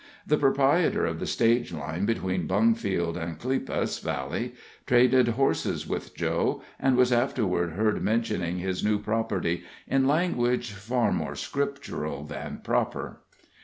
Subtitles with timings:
[0.25, 4.55] The proprietor of the stage line between Bungfield and Cleopas Valley
[4.87, 11.11] traded horses with Joe, and was afterward heard mentioning his new property in language far
[11.11, 13.19] more scriptural than proper.